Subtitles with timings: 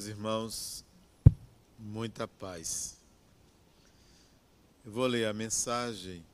[0.00, 0.84] Meus irmãos,
[1.78, 2.96] muita paz.
[4.82, 6.24] Eu vou ler a mensagem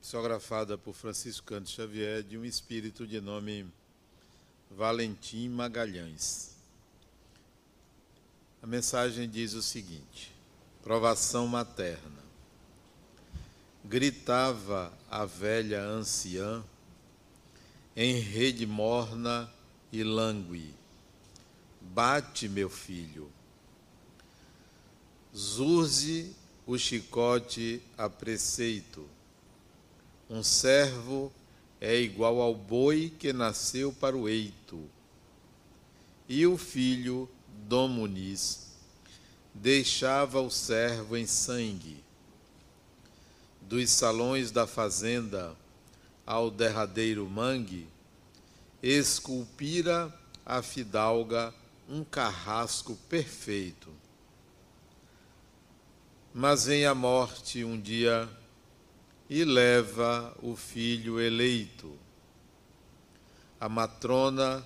[0.00, 3.66] psicografada por Francisco Canto Xavier de um espírito de nome
[4.70, 6.52] Valentim Magalhães.
[8.62, 10.32] A mensagem diz o seguinte:
[10.84, 12.22] Provação materna.
[13.84, 16.62] Gritava a velha anciã
[17.96, 19.52] em rede morna
[19.90, 20.78] e langue
[21.92, 23.28] Bate, meu filho.
[25.36, 26.32] Zurze
[26.64, 29.08] o chicote a preceito.
[30.28, 31.32] Um servo
[31.80, 34.88] é igual ao boi que nasceu para o eito.
[36.28, 37.28] E o filho,
[37.66, 38.68] Dom Muniz,
[39.52, 42.04] deixava o servo em sangue.
[43.62, 45.56] Dos salões da fazenda
[46.24, 47.88] ao derradeiro mangue,
[48.80, 50.16] esculpira
[50.46, 51.52] a fidalga
[51.90, 53.92] um carrasco perfeito.
[56.32, 58.30] Mas vem a morte um dia
[59.28, 61.98] e leva o filho eleito.
[63.58, 64.64] A matrona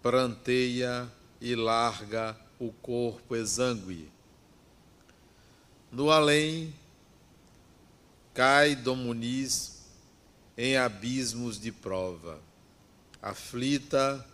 [0.00, 4.08] pranteia e larga o corpo exangue.
[5.90, 6.72] No além,
[8.32, 9.82] cai Dom Muniz
[10.56, 12.40] em abismos de prova.
[13.20, 14.24] Aflita,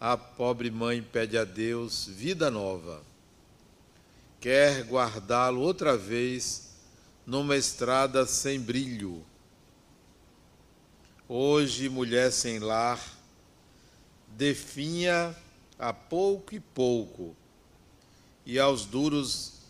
[0.00, 3.02] a pobre mãe pede a Deus vida nova.
[4.40, 6.70] Quer guardá-lo outra vez
[7.26, 9.22] numa estrada sem brilho.
[11.28, 12.98] Hoje, mulher sem lar,
[14.26, 15.36] definha
[15.78, 17.36] a pouco e pouco,
[18.46, 19.60] e aos duros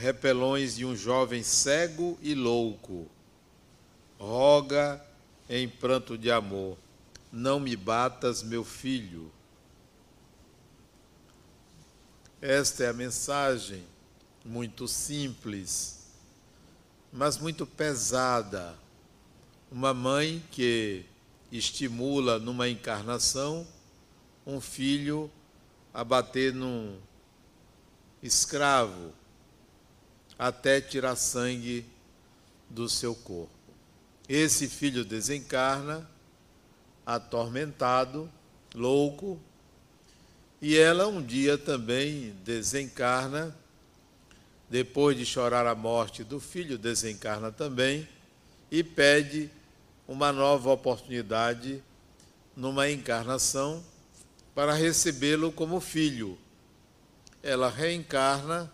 [0.00, 3.06] repelões de um jovem cego e louco,
[4.18, 5.02] roga
[5.48, 6.76] em pranto de amor:
[7.32, 9.30] Não me batas, meu filho
[12.40, 13.84] esta é a mensagem,
[14.44, 16.06] muito simples,
[17.12, 18.74] mas muito pesada.
[19.70, 21.04] Uma mãe que
[21.50, 23.66] estimula numa encarnação
[24.46, 25.30] um filho
[25.92, 26.96] a bater num
[28.22, 29.12] escravo
[30.38, 31.84] até tirar sangue
[32.70, 33.50] do seu corpo.
[34.28, 36.08] Esse filho desencarna
[37.04, 38.30] atormentado,
[38.74, 39.40] louco,
[40.60, 43.56] e ela um dia também desencarna,
[44.68, 48.08] depois de chorar a morte do filho, desencarna também
[48.70, 49.50] e pede
[50.06, 51.82] uma nova oportunidade
[52.56, 53.82] numa encarnação
[54.54, 56.36] para recebê-lo como filho.
[57.42, 58.70] Ela reencarna,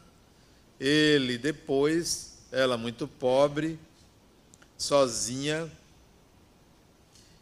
[0.80, 3.78] ele depois, ela muito pobre,
[4.78, 5.70] sozinha,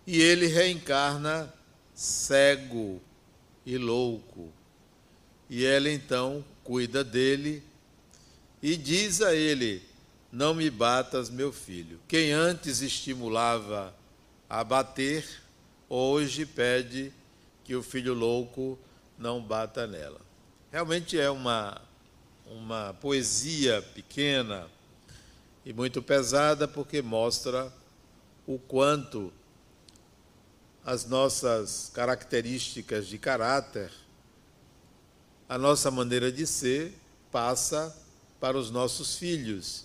[0.06, 1.52] e ele reencarna
[1.94, 3.00] cego,
[3.64, 4.52] e louco.
[5.48, 7.62] E ela então cuida dele
[8.62, 9.82] e diz a ele:
[10.30, 12.00] Não me batas, meu filho.
[12.08, 13.94] Quem antes estimulava
[14.48, 15.26] a bater,
[15.88, 17.12] hoje pede
[17.64, 18.78] que o filho louco
[19.18, 20.20] não bata nela.
[20.70, 21.80] Realmente é uma,
[22.46, 24.66] uma poesia pequena
[25.64, 27.72] e muito pesada, porque mostra
[28.46, 29.32] o quanto
[30.84, 33.90] as nossas características de caráter,
[35.48, 36.92] a nossa maneira de ser
[37.30, 37.96] passa
[38.40, 39.84] para os nossos filhos.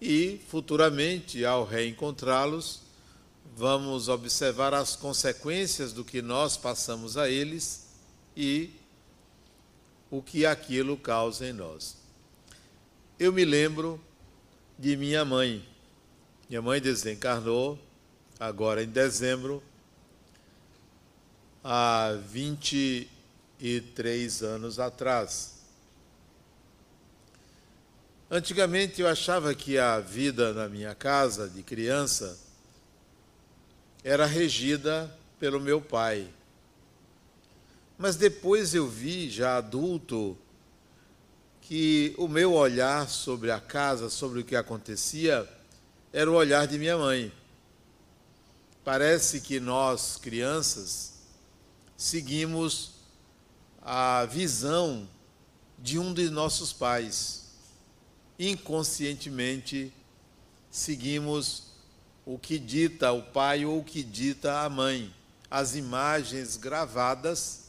[0.00, 2.82] E, futuramente, ao reencontrá-los,
[3.56, 7.86] vamos observar as consequências do que nós passamos a eles
[8.36, 8.70] e
[10.10, 11.96] o que aquilo causa em nós.
[13.18, 14.00] Eu me lembro
[14.78, 15.66] de minha mãe.
[16.48, 17.78] Minha mãe desencarnou
[18.38, 19.62] agora em dezembro
[21.68, 25.54] há 23 anos atrás.
[28.30, 32.38] Antigamente eu achava que a vida na minha casa de criança
[34.04, 36.28] era regida pelo meu pai.
[37.98, 40.38] Mas depois eu vi, já adulto,
[41.62, 45.44] que o meu olhar sobre a casa, sobre o que acontecia,
[46.12, 47.32] era o olhar de minha mãe.
[48.84, 51.15] Parece que nós, crianças,
[51.96, 52.92] seguimos
[53.80, 55.08] a visão
[55.78, 57.46] de um de nossos pais.
[58.38, 59.92] Inconscientemente,
[60.70, 61.64] seguimos
[62.24, 65.14] o que dita o pai ou o que dita a mãe.
[65.50, 67.66] As imagens gravadas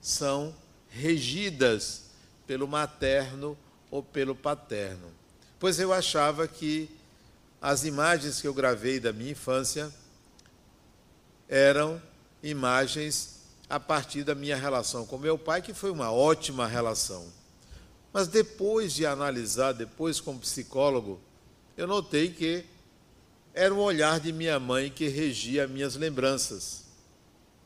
[0.00, 0.54] são
[0.88, 2.04] regidas
[2.46, 3.56] pelo materno
[3.90, 5.12] ou pelo paterno.
[5.60, 6.90] Pois eu achava que
[7.60, 9.92] as imagens que eu gravei da minha infância
[11.48, 12.00] eram
[12.42, 13.38] imagens
[13.68, 17.26] a partir da minha relação com meu pai, que foi uma ótima relação.
[18.12, 21.20] Mas depois de analisar, depois como psicólogo,
[21.76, 22.64] eu notei que
[23.54, 26.84] era o olhar de minha mãe que regia minhas lembranças.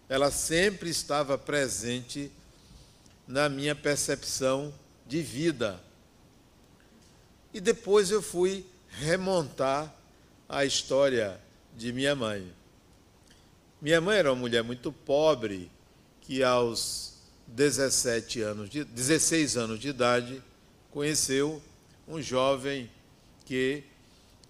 [0.08, 2.30] Ela sempre estava presente
[3.26, 4.72] na minha percepção
[5.06, 5.80] de vida.
[7.54, 9.94] E depois eu fui remontar
[10.48, 11.40] a história
[11.76, 12.52] de minha mãe.
[13.82, 15.68] Minha mãe era uma mulher muito pobre
[16.20, 17.14] que aos
[17.48, 20.40] 17 anos de 16 anos de idade
[20.92, 21.60] conheceu
[22.06, 22.88] um jovem
[23.44, 23.82] que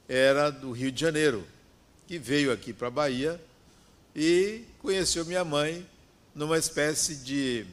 [0.07, 1.47] era do Rio de Janeiro,
[2.07, 3.41] que veio aqui para a Bahia
[4.15, 5.87] e conheceu minha mãe
[6.35, 7.65] numa espécie de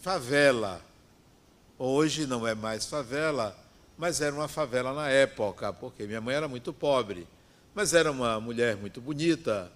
[0.00, 0.84] favela.
[1.78, 3.56] Hoje não é mais favela,
[3.96, 7.24] mas era uma favela na época, porque minha mãe era muito pobre,
[7.72, 9.70] mas era uma mulher muito bonita,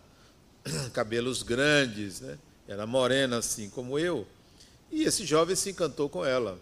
[0.93, 2.39] cabelos grandes, né?
[2.67, 4.27] era morena assim como eu,
[4.91, 6.59] e esse jovem se encantou com ela.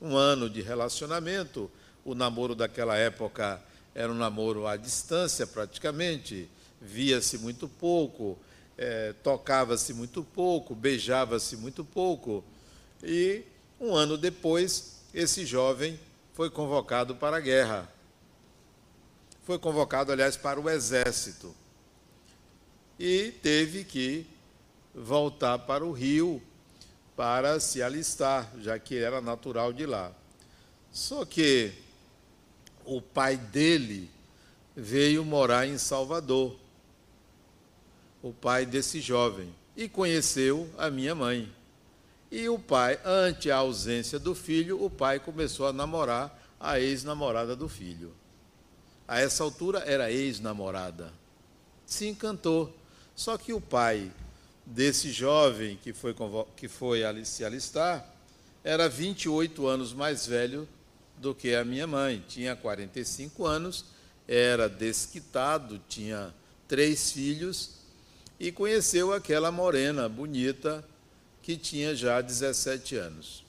[0.00, 1.70] Um ano de relacionamento,
[2.04, 3.60] o namoro daquela época
[3.94, 6.48] era um namoro à distância praticamente,
[6.80, 8.38] via-se muito pouco,
[8.76, 12.42] é, tocava-se muito pouco, beijava-se muito pouco.
[13.02, 13.44] E
[13.78, 15.98] um ano depois, esse jovem
[16.32, 17.88] foi convocado para a guerra.
[19.44, 21.54] Foi convocado, aliás, para o exército.
[23.02, 24.26] E teve que
[24.94, 26.42] voltar para o Rio
[27.16, 30.12] para se alistar, já que era natural de lá.
[30.92, 31.72] Só que
[32.84, 34.10] o pai dele
[34.76, 36.54] veio morar em Salvador,
[38.22, 41.50] o pai desse jovem, e conheceu a minha mãe.
[42.30, 47.56] E o pai, ante a ausência do filho, o pai começou a namorar a ex-namorada
[47.56, 48.12] do filho.
[49.08, 51.10] A essa altura era ex-namorada.
[51.86, 52.78] Se encantou.
[53.20, 54.10] Só que o pai
[54.64, 56.16] desse jovem que foi,
[56.56, 58.02] que foi se alistar
[58.64, 60.66] era 28 anos mais velho
[61.18, 62.24] do que a minha mãe.
[62.26, 63.84] Tinha 45 anos,
[64.26, 66.34] era desquitado, tinha
[66.66, 67.72] três filhos
[68.38, 70.82] e conheceu aquela morena bonita
[71.42, 73.44] que tinha já 17 anos.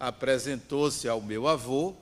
[0.00, 1.94] Apresentou-se ao meu avô,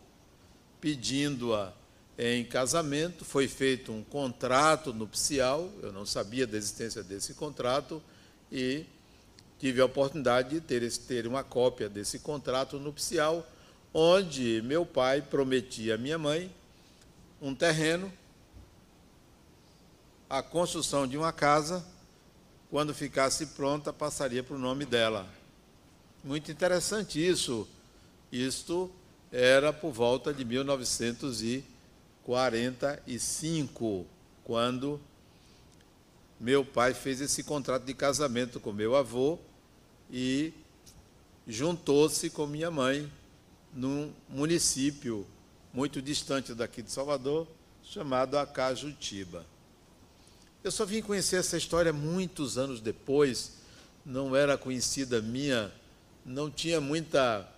[0.80, 1.74] pedindo-a
[2.18, 8.02] em casamento, foi feito um contrato nupcial, eu não sabia da existência desse contrato
[8.50, 8.86] e
[9.58, 13.46] tive a oportunidade de ter, ter uma cópia desse contrato nupcial,
[13.92, 16.50] onde meu pai prometia à minha mãe
[17.40, 18.10] um terreno,
[20.28, 21.84] a construção de uma casa
[22.70, 25.26] quando ficasse pronta, passaria para o nome dela.
[26.24, 27.68] Muito interessante isso.
[28.32, 28.90] Isto
[29.30, 30.44] era por volta de
[32.26, 34.04] 1945,
[34.42, 35.00] quando
[36.40, 39.38] meu pai fez esse contrato de casamento com meu avô
[40.10, 40.52] e
[41.46, 43.10] juntou-se com minha mãe
[43.72, 45.24] num município
[45.72, 47.46] muito distante daqui de Salvador,
[47.84, 49.46] chamado Acajutiba.
[50.64, 53.52] Eu só vim conhecer essa história muitos anos depois,
[54.04, 55.72] não era conhecida minha,
[56.24, 57.48] não tinha muita,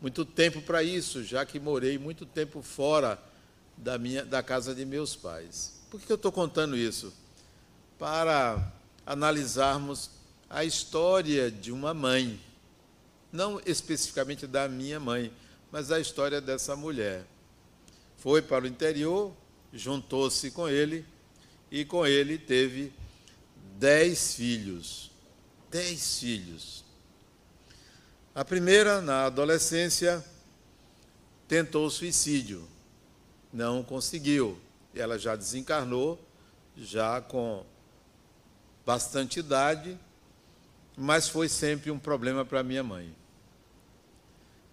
[0.00, 3.31] muito tempo para isso, já que morei muito tempo fora
[3.76, 5.80] da, minha, da casa de meus pais.
[5.90, 7.12] Por que eu estou contando isso?
[7.98, 8.72] Para
[9.04, 10.10] analisarmos
[10.48, 12.40] a história de uma mãe,
[13.32, 15.32] não especificamente da minha mãe,
[15.70, 17.24] mas a história dessa mulher.
[18.18, 19.32] Foi para o interior,
[19.72, 21.04] juntou-se com ele
[21.70, 22.92] e com ele teve
[23.78, 25.10] dez filhos.
[25.70, 26.84] Dez filhos.
[28.34, 30.24] A primeira, na adolescência,
[31.48, 32.66] tentou suicídio,
[33.52, 34.58] não conseguiu.
[34.94, 36.18] Ela já desencarnou,
[36.76, 37.64] já com
[38.84, 39.98] bastante idade,
[40.96, 43.14] mas foi sempre um problema para minha mãe.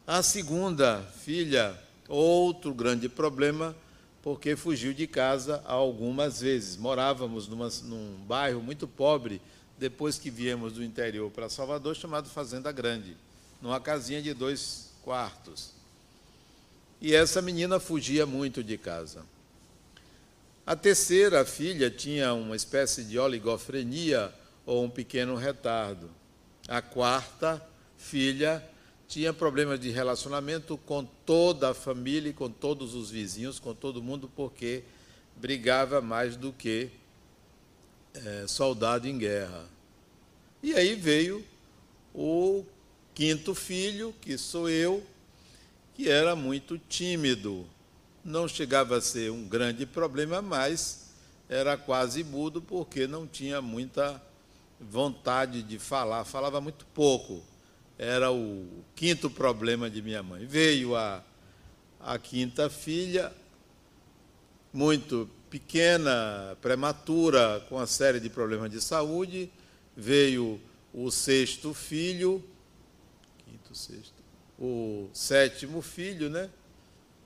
[0.05, 3.75] A segunda filha, outro grande problema,
[4.21, 6.75] porque fugiu de casa algumas vezes.
[6.75, 9.41] Morávamos numa, num bairro muito pobre,
[9.77, 13.15] depois que viemos do interior para Salvador, chamado Fazenda Grande,
[13.61, 15.78] numa casinha de dois quartos.
[17.01, 19.25] E essa menina fugia muito de casa.
[20.65, 24.33] A terceira filha tinha uma espécie de oligofrenia
[24.65, 26.11] ou um pequeno retardo.
[26.67, 27.65] A quarta
[27.97, 28.63] filha
[29.07, 34.29] tinha problemas de relacionamento com toda a família, com todos os vizinhos, com todo mundo,
[34.35, 34.83] porque
[35.35, 36.91] brigava mais do que
[38.13, 39.65] é, soldado em guerra.
[40.61, 41.43] E aí veio
[42.13, 42.63] o
[43.15, 45.03] quinto filho, que sou eu,
[45.99, 47.67] que era muito tímido.
[48.23, 51.09] Não chegava a ser um grande problema, mas
[51.49, 54.23] era quase mudo porque não tinha muita
[54.79, 57.43] vontade de falar, falava muito pouco.
[57.97, 58.65] Era o
[58.95, 60.45] quinto problema de minha mãe.
[60.45, 61.21] Veio a,
[61.99, 63.33] a quinta filha,
[64.71, 69.51] muito pequena, prematura, com uma série de problemas de saúde.
[69.97, 70.61] Veio
[70.93, 72.41] o sexto filho,
[73.45, 74.18] quinto, sexto,
[74.59, 76.49] o sétimo filho, né?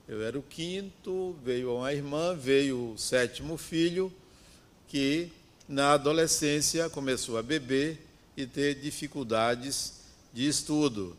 [0.06, 4.12] Eu era o quinto, veio uma irmã, veio o sétimo filho,
[4.86, 5.32] que
[5.68, 7.98] na adolescência começou a beber
[8.36, 9.94] e ter dificuldades
[10.32, 11.16] de estudo.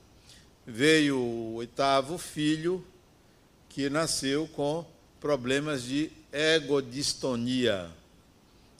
[0.65, 2.85] Veio o oitavo filho,
[3.67, 4.85] que nasceu com
[5.19, 7.89] problemas de egodistonia,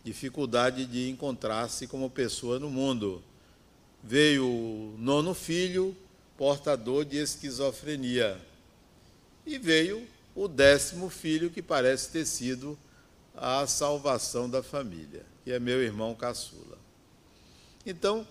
[0.03, 3.21] dificuldade de encontrar-se como pessoa no mundo.
[4.03, 5.95] Veio o nono filho,
[6.37, 8.39] portador de esquizofrenia.
[9.45, 12.77] E veio o décimo filho, que parece ter sido
[13.35, 16.77] a salvação da família, que é meu irmão caçula.
[17.85, 18.27] Então,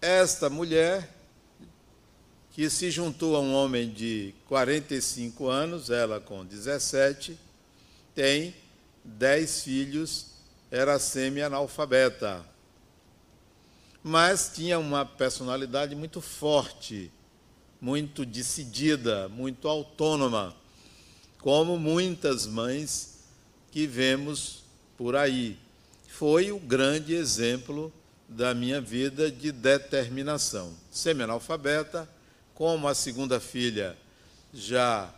[0.00, 1.08] esta mulher,
[2.52, 7.38] que se juntou a um homem de 45 anos, ela com 17,
[8.14, 8.54] tem
[9.04, 10.26] 10 filhos,
[10.70, 12.51] era semi-analfabeta
[14.02, 17.10] mas tinha uma personalidade muito forte,
[17.80, 20.54] muito decidida, muito autônoma,
[21.38, 23.24] como muitas mães
[23.70, 24.64] que vemos
[24.96, 25.58] por aí.
[26.08, 27.92] Foi o grande exemplo
[28.28, 30.72] da minha vida de determinação.
[30.90, 32.08] Semi-analfabeta,
[32.54, 33.96] como a segunda filha
[34.52, 35.12] já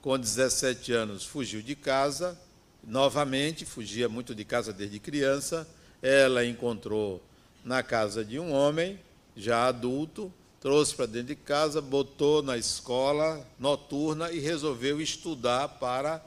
[0.00, 2.38] com 17 anos fugiu de casa,
[2.82, 5.68] novamente, fugia muito de casa desde criança,
[6.00, 7.22] ela encontrou
[7.64, 8.98] na casa de um homem,
[9.36, 16.24] já adulto, trouxe para dentro de casa, botou na escola noturna e resolveu estudar para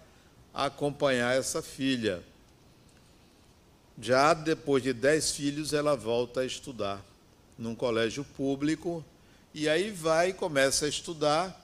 [0.53, 2.23] acompanhar essa filha.
[3.99, 7.03] Já depois de dez filhos, ela volta a estudar
[7.57, 9.03] num colégio público
[9.53, 11.59] e aí vai e começa a estudar.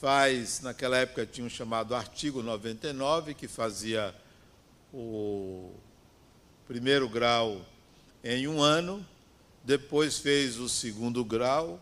[0.00, 4.14] Faz, naquela época tinha um chamado artigo 99, que fazia
[4.92, 5.70] o
[6.66, 7.64] primeiro grau
[8.28, 9.06] em um ano,
[9.62, 11.80] depois fez o segundo grau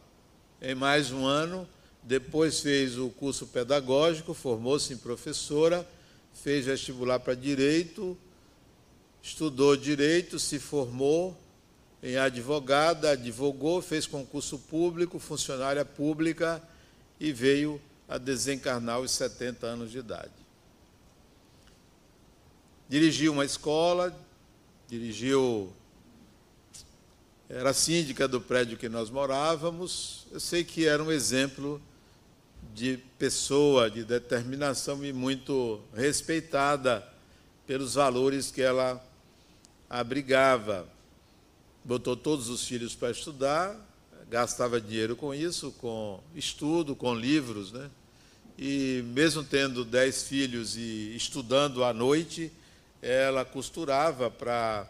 [0.60, 1.66] em mais um ano,
[2.02, 5.88] depois fez o curso pedagógico, formou-se em professora,
[6.34, 8.16] fez vestibular para direito,
[9.22, 11.34] estudou direito, se formou
[12.02, 16.62] em advogada, advogou, fez concurso público, funcionária pública
[17.18, 20.44] e veio a desencarnar aos 70 anos de idade.
[22.86, 24.14] Dirigiu uma escola,
[24.86, 25.72] dirigiu
[27.48, 30.26] era síndica do prédio que nós morávamos.
[30.32, 31.80] Eu sei que era um exemplo
[32.74, 37.06] de pessoa, de determinação e muito respeitada
[37.66, 39.04] pelos valores que ela
[39.88, 40.88] abrigava.
[41.84, 43.76] Botou todos os filhos para estudar,
[44.30, 47.90] gastava dinheiro com isso, com estudo, com livros, né?
[48.58, 52.50] E mesmo tendo dez filhos e estudando à noite,
[53.02, 54.88] ela costurava para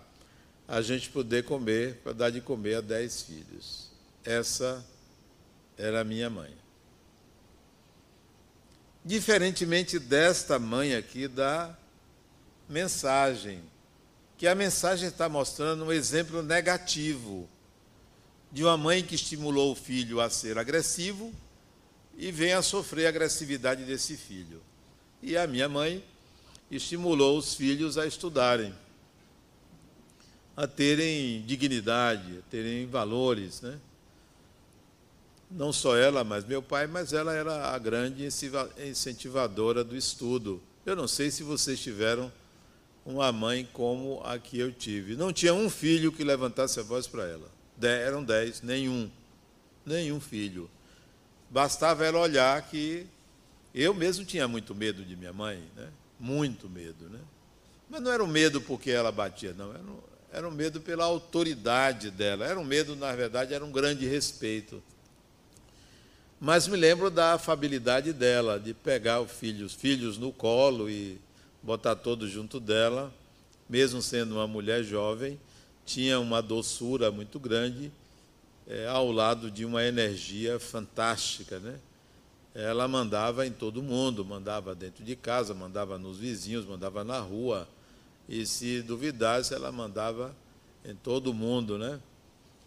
[0.67, 3.89] a gente poder comer, para dar de comer a dez filhos.
[4.25, 4.85] Essa
[5.77, 6.53] era a minha mãe.
[9.05, 11.77] Diferentemente desta mãe aqui da
[12.69, 13.63] mensagem,
[14.39, 17.49] que a mensagem está mostrando um exemplo negativo
[18.51, 21.33] de uma mãe que estimulou o filho a ser agressivo
[22.17, 24.63] e vem a sofrer a agressividade desse filho.
[25.23, 26.03] E a minha mãe
[26.71, 28.75] estimulou os filhos a estudarem
[30.57, 33.79] a terem dignidade, a terem valores, né?
[35.51, 40.61] Não só ela, mas meu pai, mas ela era a grande incentivadora do estudo.
[40.85, 42.33] Eu não sei se vocês tiveram
[43.05, 45.15] uma mãe como a que eu tive.
[45.15, 47.51] Não tinha um filho que levantasse a voz para ela.
[47.83, 49.11] eram dez, nenhum.
[49.85, 50.71] Nenhum filho.
[51.51, 53.07] Bastava ela olhar que
[53.75, 55.89] eu mesmo tinha muito medo de minha mãe, né?
[56.19, 57.21] Muito medo, né?
[57.89, 59.71] Mas não era um medo porque ela batia, não.
[59.71, 59.83] Era
[60.35, 62.45] era um medo pela autoridade dela.
[62.45, 64.83] Era um medo, na verdade, era um grande respeito.
[66.41, 71.21] Mas me lembro da afabilidade dela, de pegar os filhos, no colo e
[71.63, 73.15] botar todos junto dela,
[73.69, 75.39] mesmo sendo uma mulher jovem,
[75.87, 77.93] tinha uma doçura muito grande,
[78.67, 81.79] é, ao lado de uma energia fantástica, né?
[82.53, 87.69] Ela mandava em todo mundo, mandava dentro de casa, mandava nos vizinhos, mandava na rua,
[88.29, 90.35] e se duvidasse, ela mandava
[90.85, 92.01] em todo mundo, né?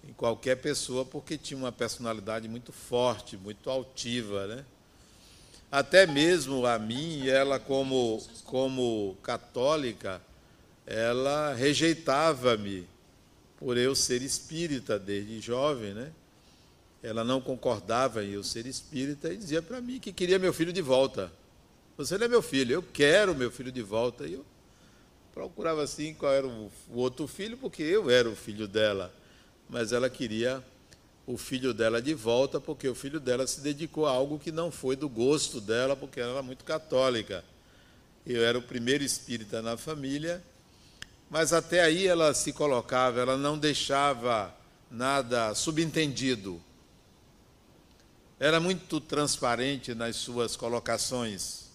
[0.07, 4.47] em qualquer pessoa, porque tinha uma personalidade muito forte, muito altiva.
[4.47, 4.65] Né?
[5.69, 10.21] Até mesmo a mim, ela como, como católica,
[10.85, 12.87] ela rejeitava-me
[13.57, 16.11] por eu ser espírita desde jovem, né?
[17.01, 20.71] Ela não concordava em eu ser espírita e dizia para mim que queria meu filho
[20.71, 21.31] de volta.
[21.97, 24.25] Você não é meu filho, eu quero meu filho de volta.
[24.25, 24.45] E eu
[25.37, 29.13] procurava assim qual era o, o outro filho, porque eu era o filho dela.
[29.69, 30.63] Mas ela queria
[31.27, 34.71] o filho dela de volta, porque o filho dela se dedicou a algo que não
[34.71, 37.45] foi do gosto dela, porque ela era muito católica.
[38.25, 40.41] Eu era o primeiro espírita na família,
[41.29, 44.51] mas até aí ela se colocava, ela não deixava
[44.89, 46.59] nada subentendido.
[48.39, 51.66] Era muito transparente nas suas colocações.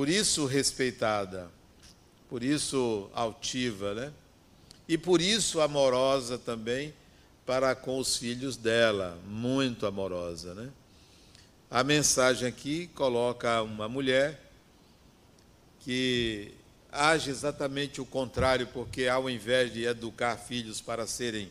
[0.00, 1.50] Por isso respeitada,
[2.26, 4.10] por isso altiva, né?
[4.88, 6.94] e por isso amorosa também
[7.44, 10.70] para com os filhos dela, muito amorosa, né?
[11.70, 14.40] A mensagem aqui coloca uma mulher
[15.80, 16.50] que
[16.90, 21.50] age exatamente o contrário, porque ao invés de educar filhos para serem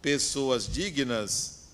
[0.00, 1.64] pessoas dignas,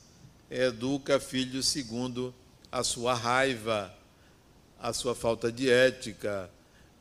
[0.51, 2.35] educa filhos segundo
[2.73, 4.00] a sua raiva,
[4.81, 6.51] a sua falta de ética,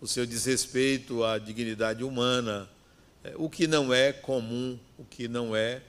[0.01, 2.69] o seu desrespeito à dignidade humana
[3.23, 5.81] é, o que não é comum, o que não é,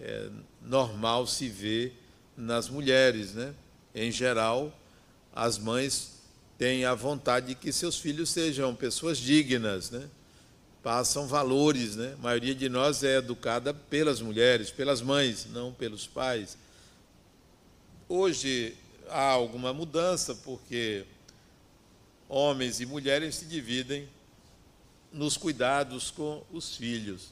[0.00, 0.28] é
[0.62, 1.92] normal se ver
[2.36, 3.34] nas mulheres.
[3.34, 3.54] Né?
[3.94, 4.76] Em geral,
[5.32, 6.20] as mães
[6.58, 10.08] têm a vontade de que seus filhos sejam pessoas dignas, né?
[10.82, 11.94] passam valores.
[11.94, 12.14] Né?
[12.18, 16.58] A maioria de nós é educada pelas mulheres, pelas mães, não pelos pais.
[18.08, 18.76] Hoje
[19.08, 21.04] há alguma mudança, porque
[22.28, 24.08] homens e mulheres se dividem
[25.12, 27.28] nos cuidados com os filhos.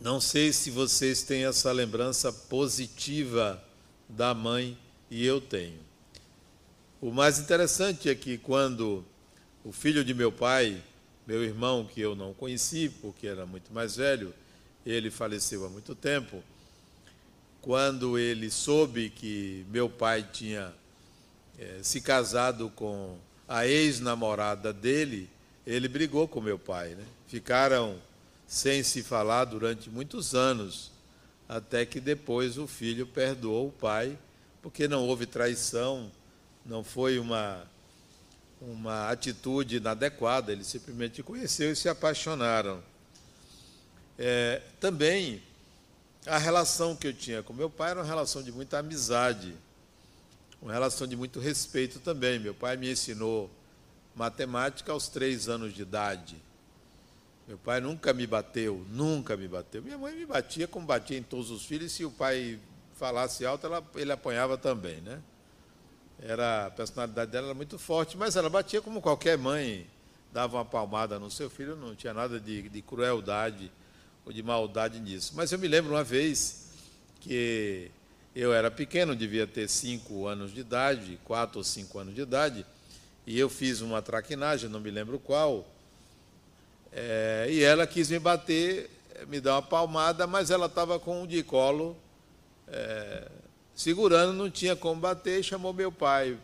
[0.00, 3.62] Não sei se vocês têm essa lembrança positiva
[4.08, 4.78] da mãe,
[5.10, 5.78] e eu tenho.
[7.00, 9.04] O mais interessante é que quando
[9.64, 10.82] o filho de meu pai,
[11.26, 14.34] meu irmão, que eu não conheci porque era muito mais velho,
[14.84, 16.42] ele faleceu há muito tempo.
[17.60, 20.72] Quando ele soube que meu pai tinha
[21.58, 23.18] é, se casado com
[23.48, 25.28] a ex-namorada dele,
[25.66, 26.90] ele brigou com meu pai.
[26.94, 27.04] Né?
[27.26, 28.00] Ficaram
[28.46, 30.90] sem se falar durante muitos anos,
[31.48, 34.18] até que depois o filho perdoou o pai,
[34.62, 36.10] porque não houve traição,
[36.64, 37.64] não foi uma,
[38.60, 42.82] uma atitude inadequada, ele simplesmente conheceu e se apaixonaram.
[44.18, 45.42] É, também,
[46.26, 49.54] a relação que eu tinha com meu pai era uma relação de muita amizade,
[50.60, 52.38] uma relação de muito respeito também.
[52.38, 53.50] Meu pai me ensinou
[54.14, 56.36] matemática aos três anos de idade.
[57.46, 59.82] Meu pai nunca me bateu, nunca me bateu.
[59.82, 62.58] Minha mãe me batia como batia em todos os filhos, e se o pai
[62.96, 65.22] falasse alto, ela, ele apanhava também, né?
[66.20, 69.86] Era, a personalidade dela era muito forte, mas ela batia como qualquer mãe,
[70.32, 73.70] dava uma palmada no seu filho, não tinha nada de, de crueldade
[74.26, 75.32] ou de maldade nisso.
[75.34, 76.72] Mas eu me lembro uma vez
[77.20, 77.90] que
[78.40, 82.64] eu era pequeno, devia ter cinco anos de idade, quatro ou cinco anos de idade,
[83.26, 85.66] e eu fiz uma traquinagem, não me lembro qual,
[86.92, 88.90] é, e ela quis me bater,
[89.26, 91.96] me dar uma palmada, mas ela estava com um de colo
[92.68, 93.28] é,
[93.74, 96.38] segurando, não tinha como bater, e chamou meu pai.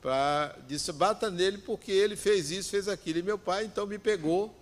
[0.00, 3.18] Pra, disse, bata nele porque ele fez isso, fez aquilo.
[3.18, 4.54] E meu pai então me pegou,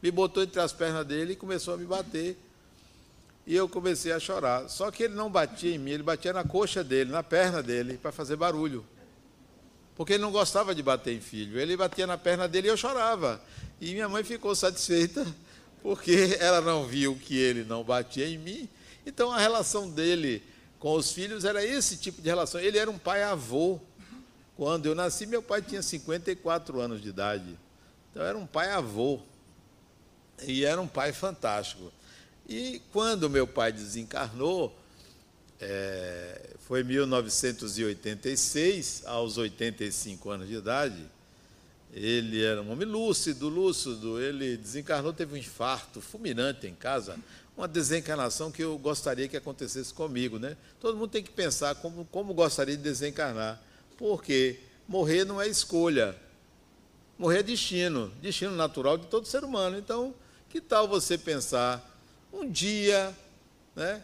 [0.00, 2.36] me botou entre as pernas dele e começou a me bater.
[3.46, 4.68] E eu comecei a chorar.
[4.68, 7.98] Só que ele não batia em mim, ele batia na coxa dele, na perna dele,
[7.98, 8.84] para fazer barulho
[9.94, 11.58] porque ele não gostava de bater em filho.
[11.58, 13.40] Ele batia na perna dele e eu chorava.
[13.80, 15.26] E minha mãe ficou satisfeita,
[15.82, 18.68] porque ela não viu que ele não batia em mim.
[19.06, 20.42] Então a relação dele
[20.78, 22.60] com os filhos era esse tipo de relação.
[22.60, 23.78] Ele era um pai-avô.
[24.56, 27.58] Quando eu nasci, meu pai tinha 54 anos de idade.
[28.10, 29.20] Então era um pai-avô.
[30.44, 31.92] E era um pai fantástico.
[32.52, 34.76] E quando meu pai desencarnou,
[35.58, 41.02] é, foi em 1986, aos 85 anos de idade.
[41.94, 44.20] Ele era um homem lúcido, lúcido.
[44.20, 47.18] Ele desencarnou, teve um infarto fulminante em casa,
[47.56, 50.54] uma desencarnação que eu gostaria que acontecesse comigo, né?
[50.78, 53.58] Todo mundo tem que pensar como, como gostaria de desencarnar,
[53.96, 56.14] porque morrer não é escolha,
[57.18, 59.78] morrer é destino, destino natural de todo ser humano.
[59.78, 60.14] Então,
[60.50, 61.88] que tal você pensar
[62.32, 63.14] um dia,
[63.76, 64.02] né?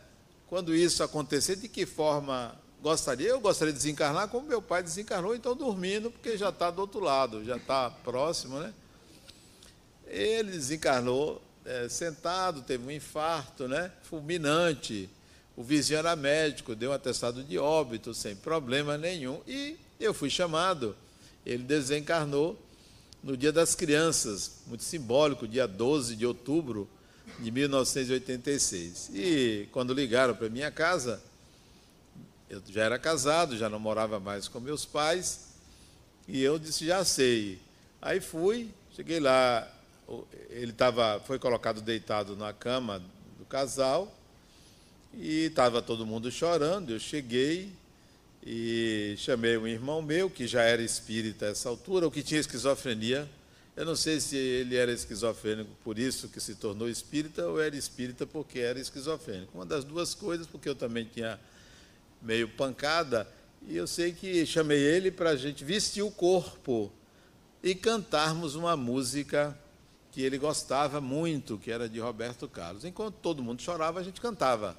[0.48, 3.28] quando isso acontecer, de que forma gostaria?
[3.28, 7.00] Eu gostaria de desencarnar como meu pai desencarnou, então dormindo, porque já está do outro
[7.00, 8.72] lado, já está próximo, né?
[10.06, 13.92] Ele desencarnou é, sentado, teve um infarto, né?
[14.02, 15.08] Fulminante.
[15.54, 19.42] O vizinho era médico, deu um atestado de óbito sem problema nenhum.
[19.46, 20.96] E eu fui chamado.
[21.44, 22.58] Ele desencarnou
[23.22, 26.88] no Dia das Crianças, muito simbólico, dia 12 de outubro
[27.38, 29.10] de 1986.
[29.14, 31.22] E quando ligaram para minha casa,
[32.50, 35.48] eu já era casado, já não morava mais com meus pais,
[36.26, 37.58] e eu disse, já sei.
[38.00, 39.70] Aí fui, cheguei lá,
[40.50, 43.02] ele tava, foi colocado deitado na cama
[43.38, 44.14] do casal,
[45.14, 46.90] e estava todo mundo chorando.
[46.90, 47.72] Eu cheguei
[48.44, 52.40] e chamei um irmão meu, que já era espírita a essa altura, o que tinha
[52.40, 53.28] esquizofrenia.
[53.78, 57.76] Eu não sei se ele era esquizofrênico por isso que se tornou espírita, ou era
[57.76, 59.56] espírita porque era esquizofrênico.
[59.56, 61.38] Uma das duas coisas, porque eu também tinha
[62.20, 63.24] meio pancada,
[63.68, 66.90] e eu sei que chamei ele para a gente vestir o corpo
[67.62, 69.56] e cantarmos uma música
[70.10, 72.84] que ele gostava muito, que era de Roberto Carlos.
[72.84, 74.76] Enquanto todo mundo chorava, a gente cantava,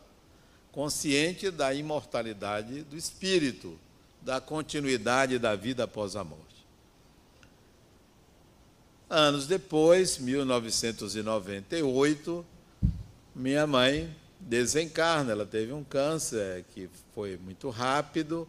[0.73, 3.79] consciente da imortalidade do espírito,
[4.21, 6.48] da continuidade da vida após a morte.
[9.09, 12.45] Anos depois, 1998,
[13.33, 15.31] minha mãe desencarna.
[15.31, 18.47] Ela teve um câncer que foi muito rápido.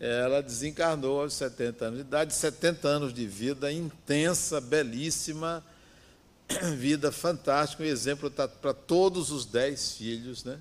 [0.00, 5.64] Ela desencarnou aos 70 anos de idade, 70 anos de vida intensa, belíssima,
[6.76, 10.42] vida fantástica, um exemplo tá para todos os dez filhos.
[10.42, 10.58] Né?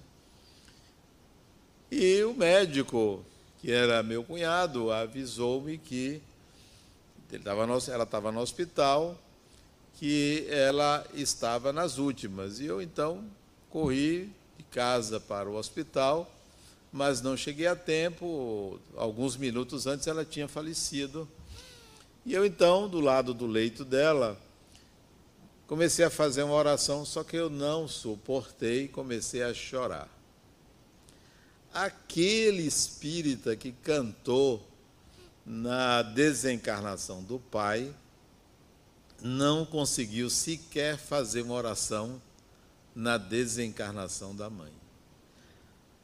[1.89, 3.25] E o médico,
[3.59, 6.21] que era meu cunhado, avisou-me que
[7.35, 9.17] ela estava no hospital,
[9.95, 12.59] que ela estava nas últimas.
[12.59, 13.23] E eu então
[13.69, 14.29] corri
[14.73, 16.29] casa para o hospital,
[16.91, 18.79] mas não cheguei a tempo.
[18.97, 21.27] Alguns minutos antes ela tinha falecido.
[22.25, 24.39] E eu então, do lado do leito dela,
[25.67, 30.09] comecei a fazer uma oração, só que eu não suportei, comecei a chorar.
[31.73, 34.65] Aquele espírita que cantou
[35.45, 37.93] na desencarnação do pai
[39.21, 42.21] não conseguiu sequer fazer uma oração
[42.95, 44.71] na desencarnação da mãe.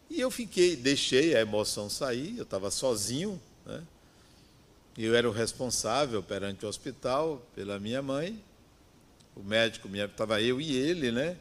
[0.10, 3.84] E eu fiquei, deixei a emoção sair, eu estava sozinho, né?
[4.98, 8.44] Eu era o responsável perante o hospital pela minha mãe.
[9.36, 11.38] O médico, estava eu e ele, né?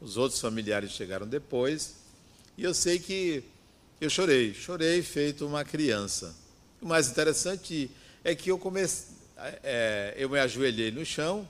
[0.00, 1.96] Os outros familiares chegaram depois.
[2.56, 3.42] E eu sei que
[4.00, 6.41] eu chorei, chorei feito uma criança.
[6.82, 7.88] O mais interessante
[8.24, 9.14] é que eu comecei,
[9.62, 11.48] é, eu me ajoelhei no chão,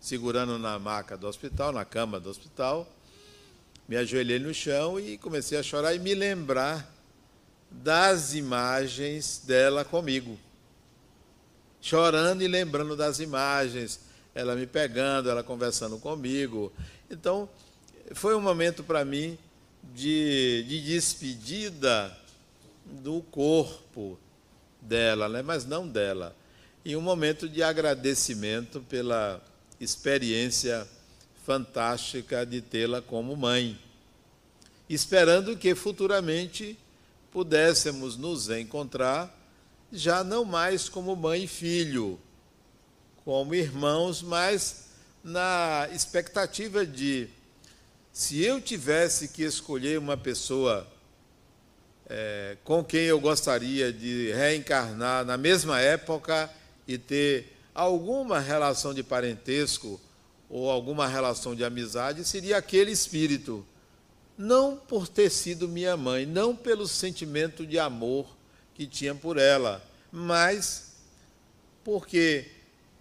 [0.00, 2.88] segurando na maca do hospital, na cama do hospital.
[3.88, 6.88] Me ajoelhei no chão e comecei a chorar e me lembrar
[7.68, 10.38] das imagens dela comigo.
[11.80, 13.98] Chorando e lembrando das imagens,
[14.32, 16.72] ela me pegando, ela conversando comigo.
[17.10, 17.48] Então,
[18.12, 19.36] foi um momento para mim
[19.92, 22.16] de, de despedida
[22.86, 24.16] do corpo
[24.80, 25.42] dela, né?
[25.42, 26.34] mas não dela.
[26.84, 29.42] E um momento de agradecimento pela
[29.80, 30.86] experiência
[31.44, 33.78] fantástica de tê-la como mãe,
[34.88, 36.78] esperando que futuramente
[37.30, 39.34] pudéssemos nos encontrar
[39.90, 42.18] já não mais como mãe e filho,
[43.24, 44.88] como irmãos, mas
[45.22, 47.28] na expectativa de,
[48.12, 50.86] se eu tivesse que escolher uma pessoa
[52.08, 56.50] é, com quem eu gostaria de reencarnar na mesma época
[56.86, 60.00] e ter alguma relação de parentesco
[60.48, 63.64] ou alguma relação de amizade, seria aquele espírito.
[64.36, 68.26] Não por ter sido minha mãe, não pelo sentimento de amor
[68.74, 70.94] que tinha por ela, mas
[71.84, 72.46] porque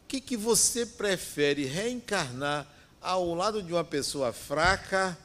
[0.03, 2.67] o que, que você prefere reencarnar
[3.01, 5.17] ao lado de uma pessoa fraca,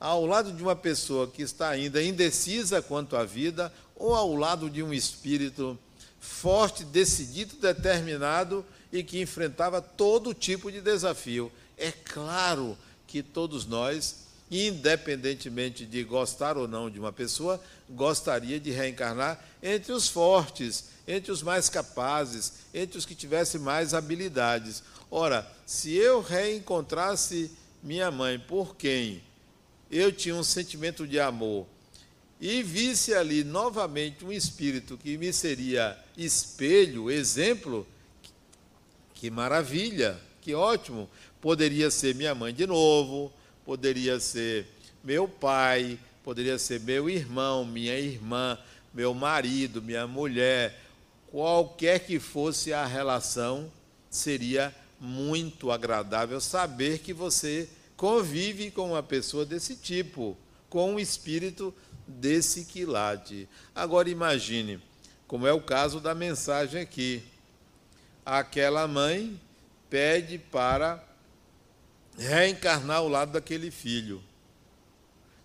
[0.00, 4.70] ao lado de uma pessoa que está ainda indecisa quanto à vida, ou ao lado
[4.70, 5.78] de um espírito
[6.18, 11.52] forte, decidido, determinado e que enfrentava todo tipo de desafio.
[11.76, 18.70] É claro que todos nós, independentemente de gostar ou não de uma pessoa, gostaria de
[18.70, 24.82] reencarnar entre os fortes, entre os mais capazes, entre os que tivessem mais habilidades.
[25.10, 27.50] Ora, se eu reencontrasse
[27.82, 29.22] minha mãe por quem
[29.90, 31.66] eu tinha um sentimento de amor.
[32.40, 37.86] E visse ali novamente um espírito que me seria espelho, exemplo,
[39.14, 41.08] que maravilha, que ótimo.
[41.40, 43.32] Poderia ser minha mãe de novo,
[43.64, 44.66] poderia ser
[45.04, 48.58] meu pai, poderia ser meu irmão, minha irmã,
[48.92, 50.80] meu marido, minha mulher,
[51.30, 53.70] qualquer que fosse a relação,
[54.10, 57.68] seria muito agradável saber que você
[58.00, 60.34] convive com uma pessoa desse tipo,
[60.70, 61.74] com um espírito
[62.08, 63.46] desse quilate.
[63.74, 64.82] Agora imagine,
[65.26, 67.22] como é o caso da mensagem aqui.
[68.24, 69.38] aquela mãe
[69.90, 71.04] pede para
[72.16, 74.24] reencarnar ao lado daquele filho.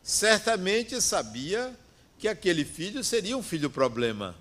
[0.02, 1.78] Certamente sabia
[2.18, 4.34] que aquele filho seria um filho problema.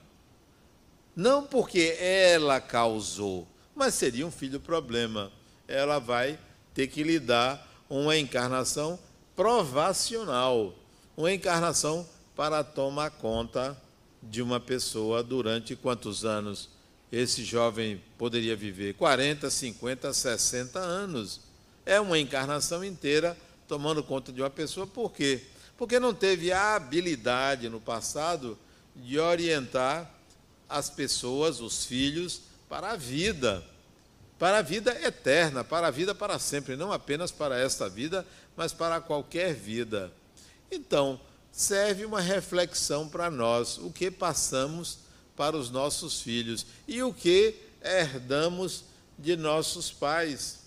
[1.17, 5.33] Não porque ela causou, mas seria um filho problema.
[5.67, 6.39] Ela vai
[6.73, 8.99] ter que lhe dar uma encarnação
[9.37, 10.75] provacional,
[11.17, 13.77] uma encarnação para tomar conta
[14.23, 16.69] de uma pessoa durante quantos anos
[17.13, 18.95] esse jovem poderia viver?
[18.95, 21.41] 40, 50, 60 anos.
[21.87, 23.37] É uma encarnação inteira
[23.69, 25.43] tomando conta de uma pessoa, por quê?
[25.77, 28.59] Porque não teve a habilidade no passado
[28.97, 30.11] de orientar
[30.69, 33.65] as pessoas, os filhos, para a vida,
[34.39, 38.73] para a vida eterna, para a vida para sempre, não apenas para esta vida, mas
[38.73, 40.13] para qualquer vida.
[40.71, 41.21] Então,
[41.53, 44.99] serve uma reflexão para nós, o que passamos
[45.37, 48.85] para os nossos filhos e o que herdamos
[49.19, 50.61] de nossos pais.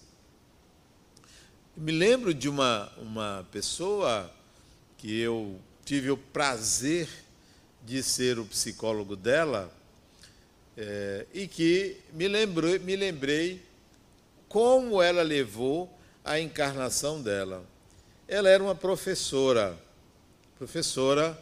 [1.76, 4.32] Me lembro de uma, uma pessoa
[4.98, 7.08] que eu tive o prazer
[7.86, 9.72] de ser o psicólogo dela,
[10.78, 13.62] é, e que me, lembrou, me lembrei
[14.48, 15.92] como ela levou
[16.24, 17.66] a encarnação dela.
[18.28, 19.76] Ela era uma professora,
[20.58, 21.38] professora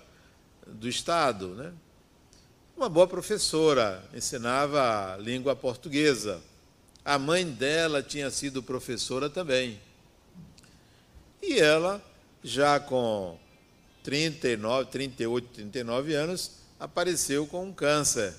[0.65, 1.73] do Estado, né?
[2.77, 6.41] uma boa professora, ensinava língua portuguesa.
[7.03, 9.79] A mãe dela tinha sido professora também.
[11.41, 12.03] E ela,
[12.43, 13.37] já com
[14.03, 18.33] 39, 38, 39 anos, apareceu com um câncer.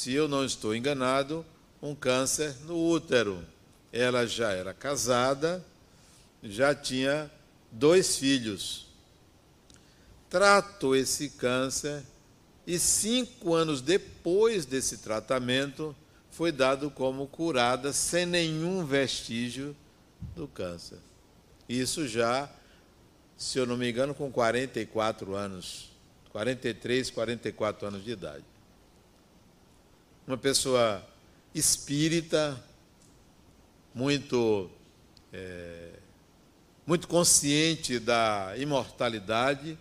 [0.00, 1.44] Se eu não estou enganado,
[1.82, 3.44] um câncer no útero.
[3.92, 5.62] Ela já era casada,
[6.42, 7.30] já tinha
[7.70, 8.86] dois filhos.
[10.30, 12.02] Tratou esse câncer
[12.66, 15.94] e cinco anos depois desse tratamento
[16.30, 19.76] foi dado como curada sem nenhum vestígio
[20.34, 20.96] do câncer.
[21.68, 22.48] Isso já
[23.36, 25.90] se eu não me engano, com 44 anos,
[26.32, 28.49] 43, 44 anos de idade.
[30.30, 31.04] Uma pessoa
[31.52, 32.56] espírita,
[33.92, 34.70] muito,
[35.32, 35.88] é,
[36.86, 39.76] muito consciente da imortalidade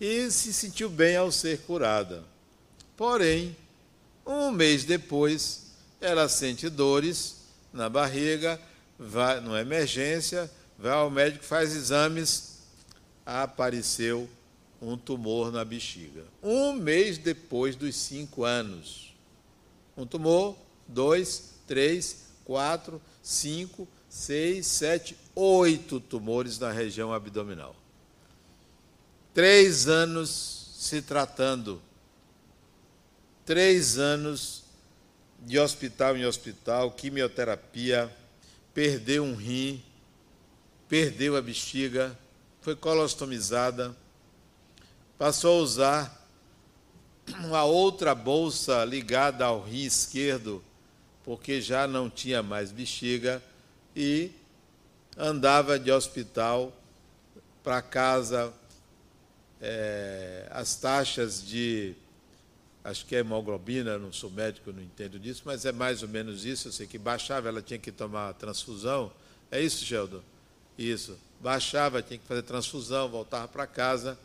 [0.00, 2.24] e se sentiu bem ao ser curada.
[2.96, 3.56] Porém,
[4.26, 5.66] um mês depois,
[6.00, 7.36] ela sente dores
[7.72, 8.60] na barriga,
[8.98, 12.58] vai numa emergência, vai ao médico, faz exames,
[13.24, 14.28] apareceu
[14.80, 16.24] um tumor na bexiga.
[16.42, 19.14] Um mês depois dos cinco anos.
[19.96, 27.74] Um tumor, dois, três, quatro, cinco, seis, sete, oito tumores na região abdominal.
[29.34, 31.80] Três anos se tratando.
[33.44, 34.64] Três anos
[35.40, 38.14] de hospital em hospital, quimioterapia,
[38.74, 39.82] perdeu um rim,
[40.88, 42.18] perdeu a bexiga,
[42.60, 43.96] foi colostomizada,
[45.18, 46.28] passou a usar
[47.44, 50.62] uma outra bolsa ligada ao rim esquerdo,
[51.24, 53.42] porque já não tinha mais bexiga
[53.94, 54.30] e
[55.16, 56.72] andava de hospital
[57.64, 58.52] para casa.
[59.60, 61.94] É, as taxas de,
[62.84, 66.44] acho que é hemoglobina, não sou médico, não entendo disso, mas é mais ou menos
[66.44, 66.68] isso.
[66.68, 69.10] Eu sei que baixava, ela tinha que tomar transfusão.
[69.50, 70.20] É isso, Sheldon?
[70.78, 71.18] Isso.
[71.40, 74.18] Baixava, tinha que fazer transfusão, voltava para casa.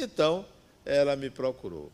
[0.00, 0.46] Então,
[0.84, 1.90] ela me procurou.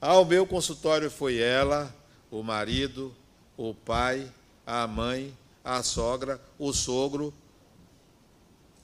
[0.00, 1.94] Ao meu consultório foi ela,
[2.30, 3.14] o marido,
[3.56, 4.30] o pai,
[4.66, 7.32] a mãe, a sogra, o sogro.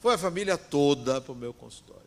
[0.00, 2.02] Foi a família toda para o meu consultório.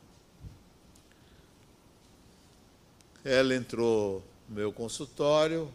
[3.23, 5.73] Ela entrou no meu consultório,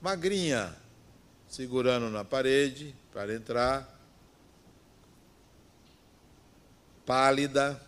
[0.00, 0.74] magrinha,
[1.48, 3.94] segurando na parede para entrar.
[7.04, 7.80] pálida,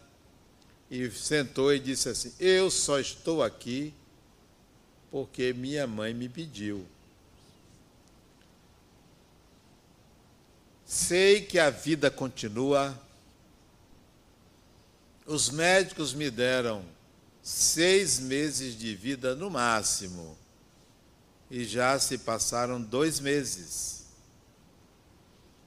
[0.91, 3.93] e sentou e disse assim: Eu só estou aqui
[5.11, 6.87] porque minha mãe me pediu.
[10.85, 12.97] Sei que a vida continua.
[15.27, 16.85] Os médicos me deram
[17.43, 20.39] seis meses de vida no máximo.
[21.51, 24.07] E já se passaram dois meses.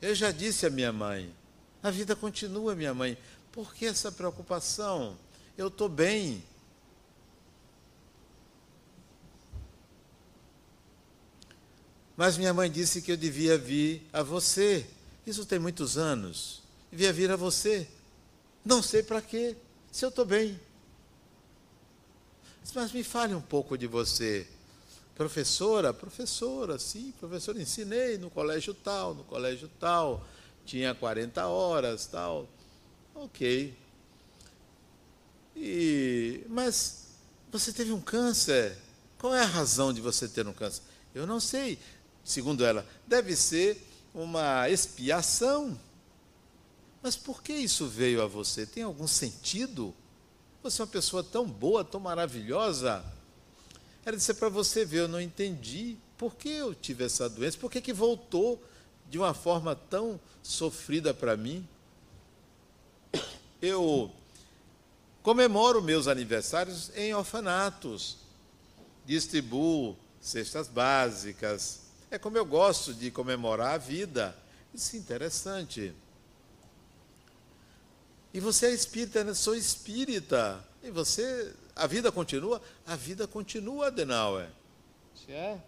[0.01, 1.33] Eu já disse à minha mãe:
[1.81, 3.17] a vida continua, minha mãe.
[3.59, 5.17] Por que essa preocupação?
[5.57, 6.41] Eu estou bem.
[12.15, 14.87] Mas minha mãe disse que eu devia vir a você.
[15.27, 16.61] Isso tem muitos anos.
[16.89, 17.85] Devia vir a você.
[18.63, 19.57] Não sei para quê,
[19.91, 20.57] se eu estou bem.
[22.73, 24.47] Mas me fale um pouco de você.
[25.15, 30.25] Professora, professora, sim, professora, ensinei no colégio tal, no colégio tal,
[30.65, 32.47] tinha 40 horas, tal.
[33.21, 33.75] Ok.
[35.53, 37.07] E, mas
[37.51, 38.77] você teve um câncer.
[39.17, 40.81] Qual é a razão de você ter um câncer?
[41.13, 41.77] Eu não sei.
[42.23, 45.77] Segundo ela, deve ser uma expiação.
[47.01, 48.65] Mas por que isso veio a você?
[48.65, 49.93] Tem algum sentido?
[50.63, 53.03] Você é uma pessoa tão boa, tão maravilhosa.
[54.05, 57.69] Ela disse para você ver, eu não entendi por que eu tive essa doença, por
[57.69, 58.63] que, que voltou
[59.09, 61.67] de uma forma tão sofrida para mim.
[63.61, 64.11] Eu
[65.21, 68.17] comemoro meus aniversários em orfanatos,
[69.05, 71.81] distribuo cestas básicas.
[72.11, 74.35] É como eu gosto de comemorar a vida.
[74.73, 75.93] Isso é interessante.
[78.33, 79.33] E você é espírita, né?
[79.33, 80.63] Sou espírita.
[80.83, 82.61] E você, a vida continua?
[82.85, 84.49] A vida continua, Adenauer.
[85.15, 85.59] Se é.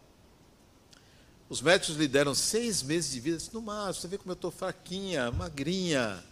[1.50, 3.38] Os médicos lhe deram seis meses de vida.
[3.52, 6.24] No máximo, você vê como eu estou fraquinha, magrinha,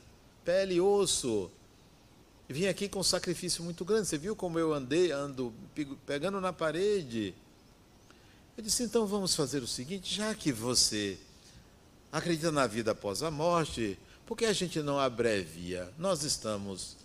[0.49, 1.51] pele e osso.
[2.47, 4.07] Vim aqui com um sacrifício muito grande.
[4.07, 5.53] Você viu como eu andei, ando
[6.07, 7.35] pegando na parede.
[8.57, 11.19] Eu disse, então vamos fazer o seguinte, já que você
[12.12, 15.93] acredita na vida após a morte, por que a gente não abrevia?
[15.99, 16.97] Nós estamos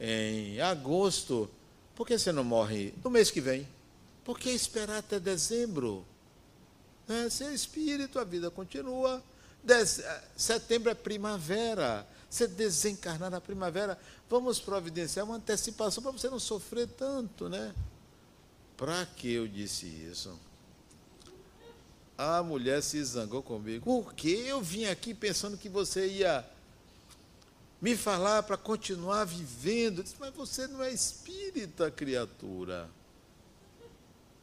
[0.00, 1.50] em agosto,
[1.94, 3.68] por que você não morre no mês que vem?
[4.24, 6.02] Por que esperar até dezembro?
[7.06, 9.22] É, se é espírito, a vida continua.
[9.68, 12.06] Eh, setembro é primavera.
[12.28, 13.98] Você desencarnar na primavera,
[14.28, 17.74] vamos providenciar uma antecipação para você não sofrer tanto, né?
[18.76, 20.38] Para que eu disse isso?
[22.18, 23.84] A mulher se zangou comigo.
[23.84, 26.44] Por que eu vim aqui pensando que você ia
[27.80, 30.02] me falar para continuar vivendo.
[30.02, 32.88] disse, mas você não é espírita, criatura.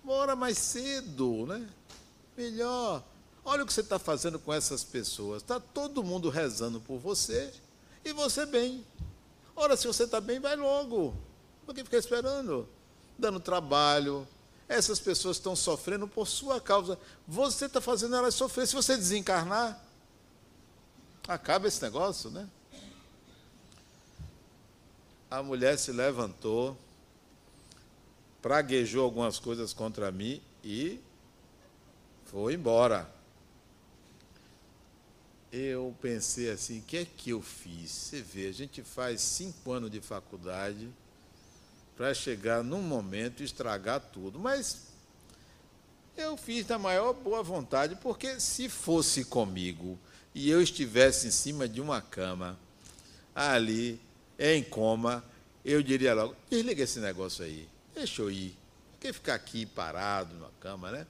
[0.04, 1.68] Mora mais cedo, né?
[2.38, 3.04] Melhor.
[3.46, 5.42] Olha o que você está fazendo com essas pessoas.
[5.42, 7.54] Está todo mundo rezando por você
[8.04, 8.86] e você bem.
[9.56, 11.14] Ora, se você está bem, vai logo.
[11.66, 12.68] Por que ficar esperando?
[13.18, 14.28] Dando trabalho.
[14.68, 16.98] Essas pessoas estão sofrendo por sua causa.
[17.28, 18.68] Você está fazendo elas sofrer.
[18.68, 19.84] Se você desencarnar,
[21.28, 22.48] acaba esse negócio, né?
[25.34, 26.78] a mulher se levantou,
[28.40, 31.00] praguejou algumas coisas contra mim e
[32.26, 33.12] foi embora.
[35.56, 37.92] Eu pensei assim, o que é que eu fiz?
[37.92, 40.90] Você vê, a gente faz cinco anos de faculdade
[41.96, 44.40] para chegar num momento e estragar tudo.
[44.40, 44.88] Mas
[46.18, 49.96] eu fiz na maior boa vontade, porque se fosse comigo
[50.34, 52.58] e eu estivesse em cima de uma cama,
[53.36, 54.02] ali
[54.40, 55.24] em coma,
[55.64, 58.58] eu diria logo: desliga esse negócio aí, deixa eu ir.
[58.94, 61.06] Por que ficar aqui parado na cama, né?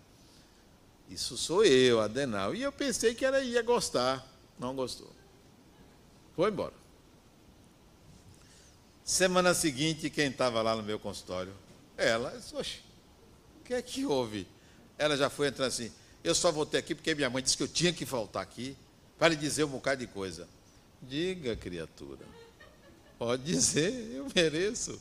[1.09, 2.53] Isso sou eu, Adenal.
[2.53, 4.32] E eu pensei que ela ia gostar.
[4.59, 5.11] Não gostou.
[6.35, 6.73] Foi embora.
[9.03, 11.53] Semana seguinte, quem estava lá no meu consultório?
[11.97, 12.31] Ela.
[12.31, 12.79] Disse, Oxe,
[13.59, 14.47] o que é que houve?
[14.97, 15.91] Ela já foi entrando assim.
[16.23, 18.77] Eu só voltei aqui porque minha mãe disse que eu tinha que voltar aqui
[19.19, 20.47] para lhe dizer um bocado de coisa.
[21.01, 22.25] Diga, criatura.
[23.19, 24.99] Pode dizer, eu mereço.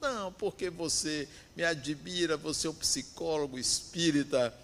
[0.00, 4.54] Não, porque você me admira, você é um psicólogo espírita,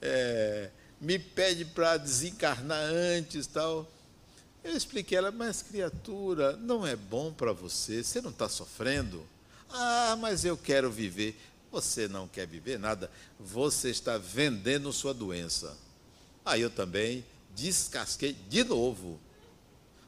[0.00, 0.70] é,
[1.02, 3.90] me pede para desencarnar antes tal.
[4.62, 9.26] Eu expliquei ela, mas criatura, não é bom para você, você não está sofrendo?
[9.68, 11.36] Ah, mas eu quero viver.
[11.72, 13.10] Você não quer viver nada,
[13.40, 15.76] você está vendendo sua doença.
[16.44, 19.18] Aí eu também descasquei de novo.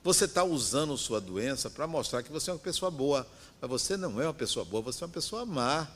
[0.04, 3.26] Você está usando sua doença para mostrar que você é uma pessoa boa.
[3.61, 5.88] Mas você não é uma pessoa boa, você é uma pessoa má.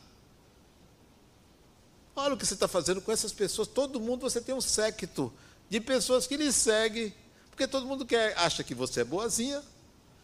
[2.18, 3.68] Olha o que você está fazendo com essas pessoas.
[3.68, 5.32] Todo mundo você tem um séquito
[5.70, 7.14] de pessoas que lhe seguem.
[7.48, 9.62] Porque todo mundo quer, acha que você é boazinha.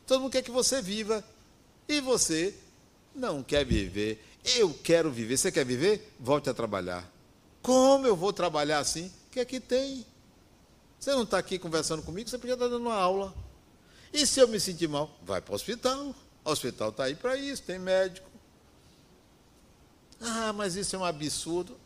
[0.04, 1.24] Todo mundo quer que você viva.
[1.88, 2.52] E você
[3.14, 4.24] não quer viver.
[4.56, 5.36] Eu quero viver.
[5.36, 6.12] Você quer viver?
[6.18, 7.08] Volte a trabalhar.
[7.62, 9.06] Como eu vou trabalhar assim?
[9.28, 10.04] O que é que tem?
[10.98, 13.32] Você não está aqui conversando comigo, você podia estar dando uma aula.
[14.12, 16.14] E se eu me sentir mal, vai para o hospital.
[16.44, 18.28] O hospital está aí para isso, tem médico.
[20.20, 21.83] Ah, mas isso é um absurdo.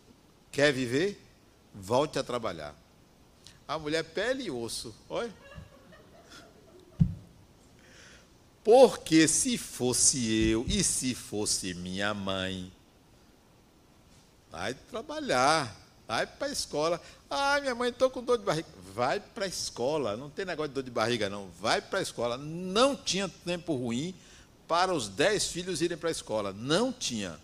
[0.51, 1.21] Quer viver?
[1.75, 2.75] Volte a trabalhar.
[3.67, 5.33] A mulher pele e osso, olha.
[8.65, 12.71] Porque se fosse eu e se fosse minha mãe,
[14.51, 15.75] vai trabalhar,
[16.07, 17.01] vai para a escola.
[17.31, 20.71] Ah, minha mãe, estou com dor de barriga vai para a escola, não tem negócio
[20.71, 22.37] de dor de barriga, não, vai para a escola.
[22.37, 24.13] Não tinha tempo ruim
[24.67, 27.39] para os dez filhos irem para a escola, não tinha.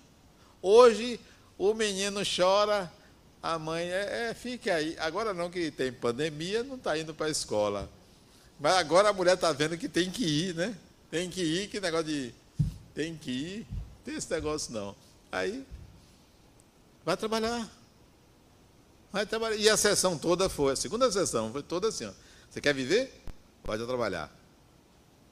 [0.61, 1.21] Hoje
[1.59, 2.91] o menino chora,
[3.43, 4.97] A mãe é, é fique aí.
[4.99, 7.91] Agora não que tem pandemia, não está indo para a escola.
[8.59, 10.75] Mas agora a mulher está vendo que tem que ir, né?
[11.11, 12.35] Tem que ir, que negócio de
[12.95, 13.67] tem que ir,
[14.05, 14.97] tem esse negócio não.
[15.31, 15.63] Aí
[17.05, 17.69] vai trabalhar.
[19.13, 19.57] Vai trabalhar.
[19.57, 22.13] E a sessão toda foi, a segunda sessão foi toda assim, ó.
[22.49, 23.13] Você quer viver?
[23.63, 24.35] Pode trabalhar.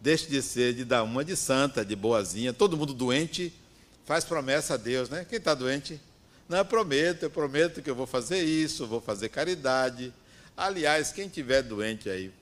[0.00, 3.54] Deixe de ser de dar uma de santa, de boazinha, todo mundo doente,
[4.04, 5.24] faz promessa a Deus, né?
[5.24, 6.00] Quem está doente?
[6.48, 10.12] Não, eu prometo, eu prometo que eu vou fazer isso, vou fazer caridade.
[10.56, 12.32] Aliás, quem tiver doente aí,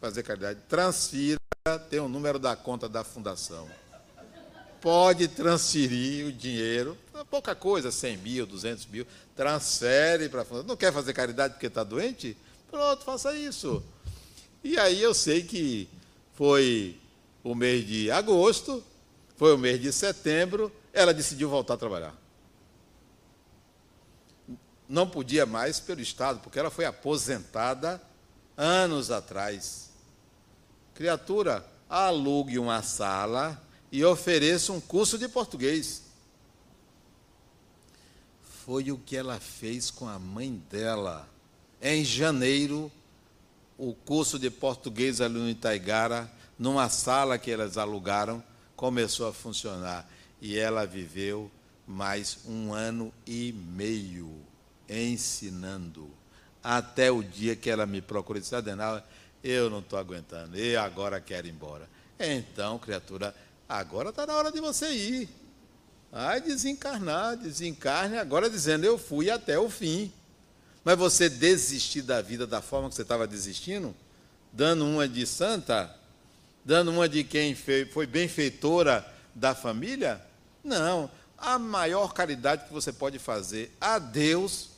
[0.00, 1.38] fazer caridade, transfira,
[1.88, 3.68] tem o um número da conta da fundação.
[4.80, 6.96] Pode transferir o dinheiro,
[7.30, 9.06] pouca coisa, 100 mil, 200 mil,
[9.36, 10.68] transfere para a fundação.
[10.68, 12.36] Não quer fazer caridade porque está doente?
[12.70, 13.82] Pronto, faça isso.
[14.64, 15.88] E aí eu sei que
[16.34, 16.96] foi
[17.44, 18.82] o mês de agosto,
[19.36, 22.14] foi o mês de setembro, ela decidiu voltar a trabalhar.
[24.90, 28.02] Não podia mais pelo Estado, porque ela foi aposentada
[28.56, 29.88] anos atrás.
[30.96, 33.62] Criatura, alugue uma sala
[33.92, 36.02] e ofereça um curso de português.
[38.66, 41.28] Foi o que ela fez com a mãe dela.
[41.80, 42.90] Em janeiro,
[43.78, 46.28] o curso de português ali no Itaigara,
[46.58, 48.42] numa sala que elas alugaram,
[48.74, 50.04] começou a funcionar.
[50.40, 51.48] E ela viveu
[51.86, 54.49] mais um ano e meio
[54.90, 56.10] ensinando.
[56.62, 59.02] Até o dia que ela me procurou e disse, Adenal,
[59.42, 61.88] eu não estou aguentando, eu agora quero ir embora.
[62.18, 63.34] Então, criatura,
[63.68, 65.28] agora está na hora de você ir.
[66.12, 70.12] Vai desencarnar, desencarne agora dizendo, eu fui até o fim.
[70.84, 73.94] Mas você desistir da vida da forma que você estava desistindo,
[74.52, 75.94] dando uma de santa,
[76.64, 80.20] dando uma de quem foi benfeitora da família?
[80.64, 81.10] Não.
[81.38, 84.69] A maior caridade que você pode fazer a Deus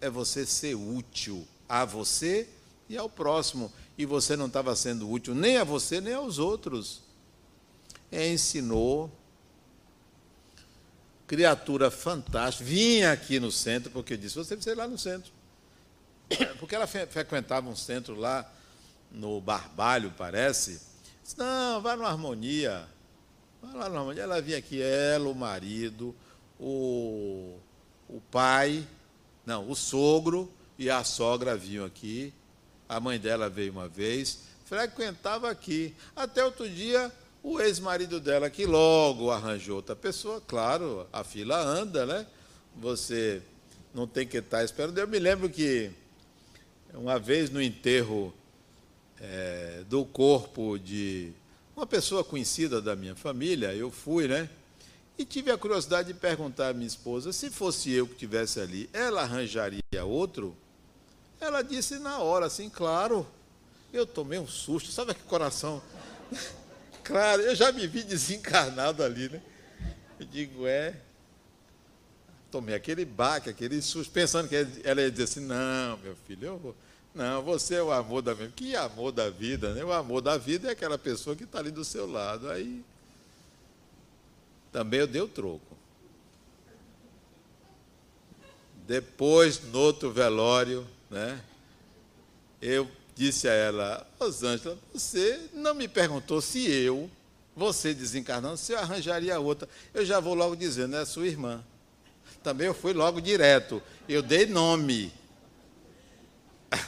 [0.00, 2.48] é você ser útil a você
[2.88, 3.72] e ao próximo.
[3.96, 7.02] E você não estava sendo útil nem a você, nem aos outros.
[8.10, 9.10] Ensinou.
[11.26, 12.68] Criatura fantástica.
[12.68, 15.32] Vinha aqui no centro, porque disse: você precisa ir lá no centro.
[16.58, 18.50] Porque ela frequentava um centro lá
[19.10, 20.80] no Barbalho, parece.
[21.22, 22.86] Disse, não, vai no Harmonia.
[23.62, 24.22] Vai lá no Harmonia.
[24.22, 26.14] Ela vinha aqui, ela, o marido,
[26.58, 27.56] o,
[28.08, 28.86] o pai,
[29.46, 32.32] não, o sogro e a sogra vinham aqui.
[32.88, 35.94] A mãe dela veio uma vez, frequentava aqui.
[36.14, 42.06] Até outro dia, o ex-marido dela, que logo arranjou outra pessoa, claro, a fila anda,
[42.06, 42.26] né?
[42.76, 43.42] Você
[43.94, 44.98] não tem que estar esperando.
[44.98, 45.90] Eu me lembro que
[46.92, 48.34] uma vez no enterro
[49.20, 51.32] é, do corpo de
[51.76, 54.48] uma pessoa conhecida da minha família, eu fui, né?
[55.16, 58.90] E tive a curiosidade de perguntar à minha esposa se fosse eu que estivesse ali,
[58.92, 60.56] ela arranjaria outro?
[61.40, 63.26] Ela disse na hora, assim, claro.
[63.92, 65.80] Eu tomei um susto, sabe que coração?
[67.04, 69.40] claro, eu já me vi desencarnado ali, né?
[70.18, 70.96] Eu digo, é.
[72.50, 76.58] Tomei aquele baque, aquele susto, pensando que ela ia dizer assim: não, meu filho, eu
[76.58, 76.76] vou.
[77.14, 78.52] Não, você é o amor da vida.
[78.54, 79.84] Que amor da vida, né?
[79.84, 82.50] O amor da vida é aquela pessoa que está ali do seu lado.
[82.50, 82.84] Aí
[84.74, 85.78] também eu dei o troco.
[88.88, 91.40] Depois, no outro velório, né,
[92.60, 97.08] eu disse a ela, Rosângela, você não me perguntou se eu,
[97.54, 99.68] você desencarnando, se eu arranjaria outra.
[99.94, 101.62] Eu já vou logo dizendo, é sua irmã.
[102.42, 103.80] Também eu fui logo direto.
[104.08, 105.12] Eu dei nome.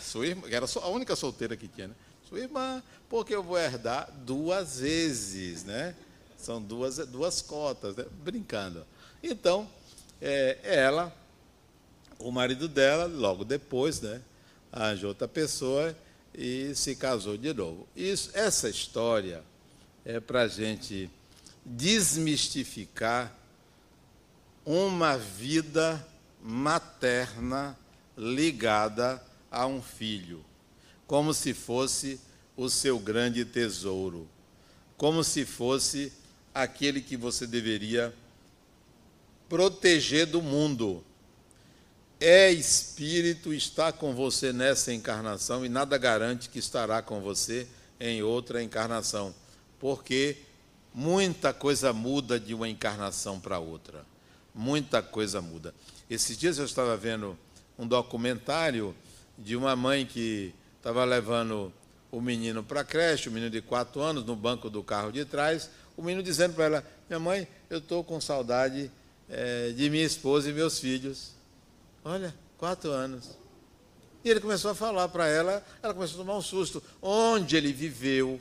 [0.03, 1.95] Sua irmã, era a única solteira que tinha, né?
[2.28, 5.95] Sua irmã, porque eu vou herdar duas vezes, né?
[6.37, 8.05] São duas, duas cotas, né?
[8.22, 8.87] brincando.
[9.22, 9.68] Então,
[10.20, 11.14] é, ela,
[12.18, 14.20] o marido dela, logo depois, né,
[14.72, 15.97] arranjou outra pessoa
[16.34, 17.87] e se casou de novo.
[17.97, 19.43] Isso, essa história
[20.05, 21.11] é para a gente
[21.64, 23.34] desmistificar
[24.64, 26.07] uma vida
[26.43, 27.76] materna
[28.16, 30.45] ligada a um filho,
[31.07, 32.20] como se fosse
[32.57, 34.28] o seu grande tesouro,
[34.97, 36.12] como se fosse
[36.57, 38.14] aquele que você deveria
[39.46, 41.04] proteger do mundo.
[42.18, 47.68] É espírito, está com você nessa encarnação e nada garante que estará com você
[48.00, 49.34] em outra encarnação,
[49.78, 50.38] porque
[50.94, 54.07] muita coisa muda de uma encarnação para outra.
[54.54, 55.74] Muita coisa muda.
[56.09, 57.38] Esses dias eu estava vendo
[57.78, 58.96] um documentário
[59.36, 61.70] de uma mãe que estava levando
[62.11, 65.26] o menino para a creche, o menino de quatro anos, no banco do carro de
[65.26, 68.90] trás o menino dizendo para ela: Minha mãe, eu estou com saudade
[69.28, 71.32] é, de minha esposa e meus filhos.
[72.05, 73.36] Olha, Quatro anos.
[74.24, 76.82] E ele começou a falar para ela, ela começou a tomar um susto.
[77.03, 78.40] Onde ele viveu,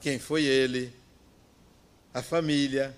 [0.00, 0.92] quem foi ele,
[2.12, 2.96] a família.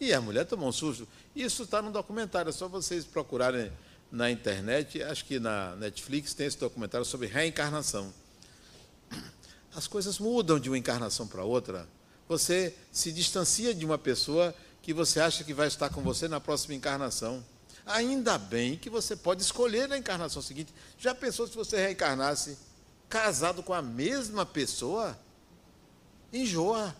[0.00, 1.08] E a mulher tomou um susto.
[1.34, 3.70] Isso está no documentário, é só vocês procurarem
[4.10, 8.14] na internet, acho que na Netflix tem esse documentário sobre reencarnação.
[9.74, 11.88] As coisas mudam de uma encarnação para outra.
[12.28, 16.40] Você se distancia de uma pessoa que você acha que vai estar com você na
[16.40, 17.44] próxima encarnação.
[17.86, 20.72] Ainda bem que você pode escolher na encarnação seguinte.
[20.98, 22.56] Já pensou se você reencarnasse
[23.08, 25.18] casado com a mesma pessoa?
[26.32, 26.94] Enjoa.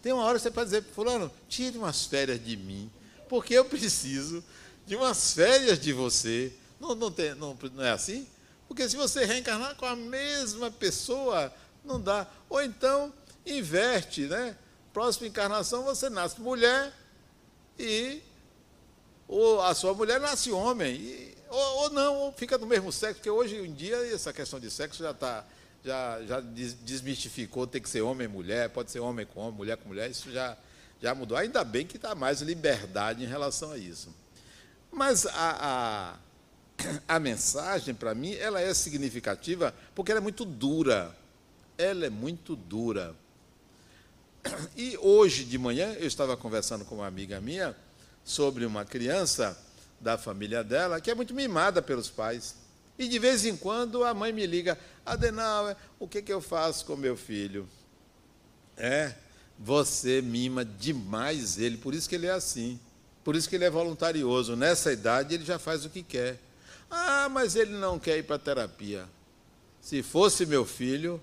[0.00, 2.90] Tem uma hora que você pode dizer, fulano, tire umas férias de mim,
[3.28, 4.42] porque eu preciso
[4.86, 6.52] de umas férias de você.
[6.80, 8.26] Não, não, tem, não, não é assim?
[8.66, 11.52] Porque se você reencarnar com a mesma pessoa,
[11.84, 12.26] não dá.
[12.48, 13.12] Ou então,
[13.46, 14.56] inverte, né?
[14.92, 16.92] Próxima encarnação você nasce mulher
[17.78, 18.22] e
[19.26, 23.14] ou a sua mulher nasce homem, e, ou, ou, não, ou fica do mesmo sexo,
[23.16, 25.44] porque hoje em dia essa questão de sexo já está
[25.84, 29.76] já, já desmistificou, tem que ser homem e mulher, pode ser homem com homem, mulher
[29.76, 30.56] com mulher, isso já,
[31.00, 31.36] já mudou.
[31.36, 34.14] Ainda bem que está mais liberdade em relação a isso.
[34.90, 36.16] Mas a,
[36.78, 41.16] a, a mensagem, para mim, ela é significativa porque ela é muito dura.
[41.76, 43.14] Ela é muito dura.
[44.76, 47.76] E hoje de manhã eu estava conversando com uma amiga minha,
[48.24, 49.56] sobre uma criança
[50.00, 52.56] da família dela que é muito mimada pelos pais.
[52.98, 56.84] E de vez em quando a mãe me liga: Adenauer, o que, que eu faço
[56.84, 57.68] com meu filho?
[58.76, 59.14] É,
[59.58, 62.78] você mima demais ele, por isso que ele é assim.
[63.24, 64.56] Por isso que ele é voluntarioso.
[64.56, 66.38] Nessa idade ele já faz o que quer.
[66.90, 69.08] Ah, mas ele não quer ir para terapia.
[69.80, 71.20] Se fosse meu filho,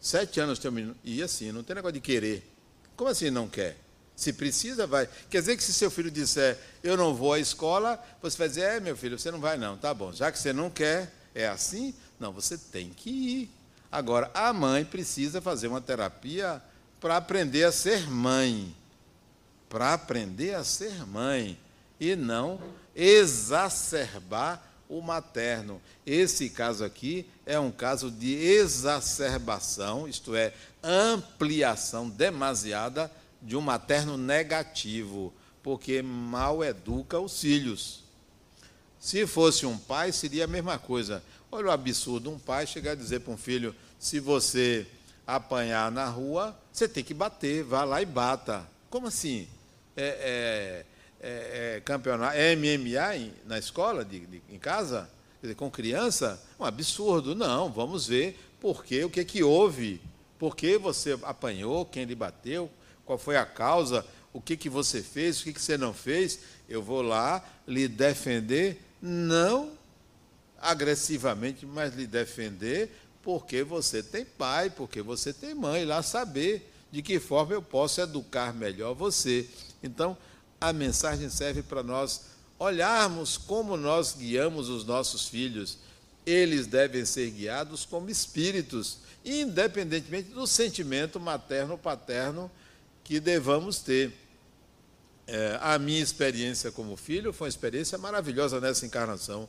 [0.00, 0.96] sete anos tem um menino.
[1.04, 2.48] E assim, não tem negócio de querer.
[2.96, 3.76] Como assim não quer?
[4.16, 5.08] Se precisa, vai.
[5.28, 8.62] Quer dizer que se seu filho disser, eu não vou à escola, você vai dizer,
[8.62, 9.76] é, meu filho, você não vai não.
[9.76, 11.94] Tá bom, já que você não quer, é assim?
[12.18, 13.50] Não, você tem que ir.
[13.90, 16.62] Agora, a mãe precisa fazer uma terapia
[17.00, 18.74] para aprender a ser mãe.
[19.68, 21.58] Para aprender a ser mãe.
[21.98, 22.60] E não
[22.94, 25.80] exacerbar o materno.
[26.04, 33.10] Esse caso aqui é um caso de exacerbação, isto é, ampliação demasiada
[33.40, 35.32] de um materno negativo,
[35.62, 38.02] porque mal educa os filhos.
[38.98, 41.22] Se fosse um pai, seria a mesma coisa.
[41.50, 44.86] Olha o absurdo: um pai chegar a dizer para um filho: se você
[45.26, 48.68] apanhar na rua, você tem que bater, vá lá e bata.
[48.90, 49.48] Como assim?
[49.96, 50.84] É,
[51.20, 55.08] é, é, é campeonato é MMA em, na escola, de, de, em casa?
[55.42, 56.42] Dizer, com criança?
[56.58, 57.34] Um absurdo.
[57.34, 60.00] Não, vamos ver por quê, o que, que houve.
[60.38, 62.70] Por que você apanhou, quem lhe bateu,
[63.04, 66.40] qual foi a causa, o que, que você fez, o que, que você não fez,
[66.68, 69.72] eu vou lá lhe defender, não
[70.60, 72.90] agressivamente, mas lhe defender
[73.22, 78.00] porque você tem pai, porque você tem mãe, lá saber de que forma eu posso
[78.00, 79.48] educar melhor você.
[79.82, 80.16] Então,
[80.60, 82.22] a mensagem serve para nós
[82.58, 85.78] olharmos como nós guiamos os nossos filhos.
[86.26, 92.50] Eles devem ser guiados como espíritos, independentemente do sentimento materno ou paterno
[93.02, 94.12] que devamos ter.
[95.26, 99.48] É, a minha experiência como filho foi uma experiência maravilhosa nessa encarnação.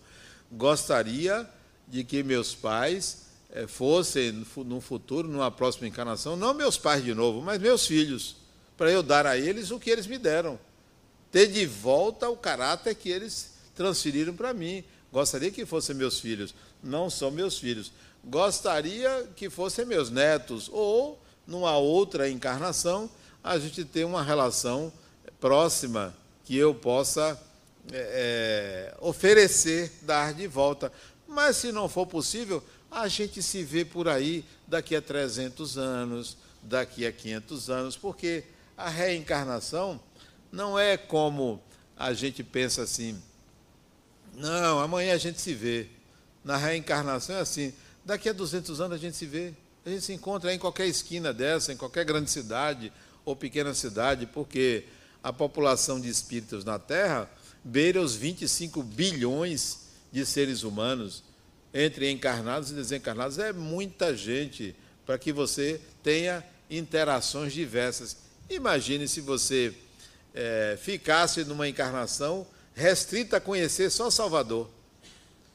[0.50, 1.50] Gostaria
[1.88, 7.14] de que meus pais é, fossem, no futuro, numa próxima encarnação, não meus pais de
[7.14, 8.38] novo, mas meus filhos,
[8.78, 10.58] para eu dar a eles o que eles me deram.
[11.32, 14.84] Ter de volta o caráter que eles transferiram para mim.
[15.12, 16.54] Gostaria que fossem meus filhos,
[16.84, 17.92] não são meus filhos.
[18.24, 23.10] Gostaria que fossem meus netos, ou, numa outra encarnação,
[23.44, 24.94] a gente ter uma relação
[25.40, 26.16] próxima
[26.46, 27.40] que eu possa
[27.92, 30.92] é, é, oferecer, dar de volta.
[31.28, 36.38] Mas se não for possível, a gente se vê por aí daqui a 300 anos,
[36.62, 38.44] daqui a 500 anos, porque
[38.78, 40.00] a reencarnação
[40.52, 41.62] não é como
[41.98, 43.22] a gente pensa assim,
[44.36, 45.88] não, amanhã a gente se vê.
[46.44, 47.74] Na reencarnação é assim,
[48.04, 49.54] daqui a 200 anos a gente se vê.
[49.86, 52.92] A gente se encontra em qualquer esquina dessa, em qualquer grande cidade,
[53.24, 54.86] ou pequena cidade, porque
[55.24, 57.30] a população de espíritos na Terra
[57.64, 59.82] beira os 25 bilhões
[60.12, 61.24] de seres humanos,
[61.74, 63.38] entre encarnados e desencarnados.
[63.38, 64.76] É muita gente
[65.06, 68.18] para que você tenha interações diversas.
[68.50, 69.74] Imagine se você
[70.34, 74.70] é, ficasse numa encarnação restrita a conhecer só Salvador.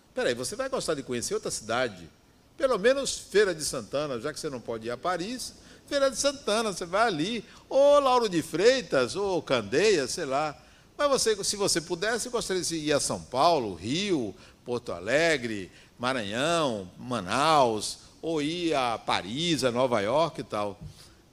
[0.08, 2.08] Espera aí, você vai gostar de conhecer outra cidade?
[2.56, 5.54] Pelo menos Feira de Santana, já que você não pode ir a Paris,
[5.86, 10.56] Feira de Santana, você vai ali, ou Lauro de Freitas, ou Candeia, sei lá.
[10.96, 16.90] Mas você, se você pudesse, gostaria de ir a São Paulo, Rio, Porto Alegre, Maranhão,
[16.98, 20.80] Manaus, ou ir a Paris, a Nova York e tal.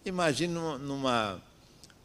[0.05, 1.41] Imagine numa,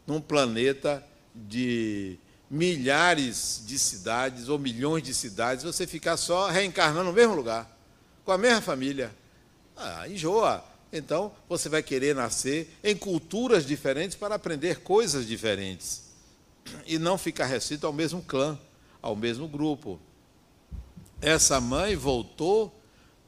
[0.06, 1.04] num planeta
[1.46, 2.18] de
[2.50, 7.70] milhares de cidades ou milhões de cidades, você ficar só reencarnando no mesmo lugar,
[8.24, 9.14] com a mesma família.
[9.76, 10.64] Ah, enjoa.
[10.92, 16.08] Então, você vai querer nascer em culturas diferentes para aprender coisas diferentes.
[16.86, 18.58] E não ficar restrito ao mesmo clã,
[19.00, 20.00] ao mesmo grupo.
[21.20, 22.74] Essa mãe voltou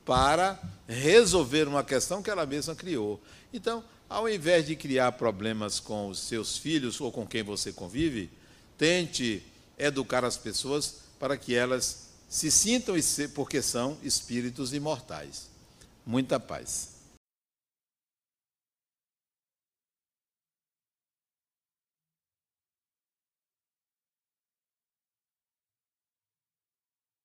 [0.05, 0.59] para
[0.89, 3.21] resolver uma questão que ela mesma criou.
[3.53, 8.29] Então, ao invés de criar problemas com os seus filhos ou com quem você convive,
[8.77, 9.41] tente
[9.79, 12.97] educar as pessoas para que elas se sintam
[13.33, 15.49] porque são espíritos imortais.
[16.05, 16.90] Muita paz.